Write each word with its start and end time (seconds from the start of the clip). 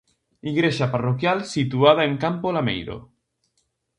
Igrexa 0.51 0.85
parroquial 0.93 1.39
situada 1.53 2.01
en 2.09 2.15
Campo 2.23 2.47
Lameiro. 2.55 2.97